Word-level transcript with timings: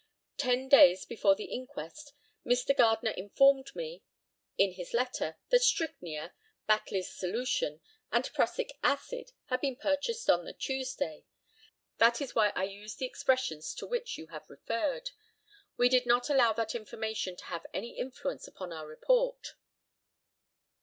Ten 0.37 0.67
days 0.67 1.05
before 1.05 1.35
the 1.35 1.45
inquest 1.45 2.13
Mr. 2.43 2.75
Gardner 2.75 3.11
informed 3.11 3.75
me, 3.75 4.01
in 4.57 4.71
his 4.71 4.95
letter, 4.95 5.37
that 5.49 5.61
strychnia, 5.61 6.33
Batley's 6.65 7.13
solution, 7.13 7.81
and 8.11 8.33
prussic 8.33 8.79
acid 8.81 9.31
had 9.49 9.61
been 9.61 9.75
purchased 9.75 10.27
on 10.27 10.43
the 10.43 10.53
Tuesday; 10.53 11.25
that 11.99 12.19
is 12.19 12.33
why 12.33 12.49
I 12.55 12.63
used 12.63 12.97
the 12.97 13.05
expressions 13.05 13.75
to 13.75 13.85
which 13.85 14.17
you 14.17 14.25
have 14.29 14.49
referred. 14.49 15.11
We 15.77 15.87
did 15.87 16.07
not 16.07 16.31
allow 16.31 16.51
that 16.53 16.73
information 16.73 17.35
to 17.35 17.45
have 17.53 17.67
any 17.71 17.95
influence 17.95 18.47
upon 18.47 18.73
our 18.73 18.87
report. 18.87 19.53